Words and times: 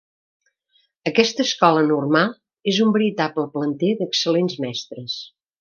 Aquesta 1.11 1.45
escola 1.49 1.83
normal 1.91 2.33
és 2.73 2.81
un 2.89 2.97
veritable 2.97 3.47
planter 3.59 3.95
d'excel·lents 4.01 4.61
mestres. 4.69 5.25